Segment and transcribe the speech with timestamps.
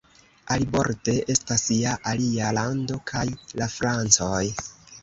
[0.53, 3.27] Aliborde estas ja alia lando kaj
[3.63, 4.45] la Francoj!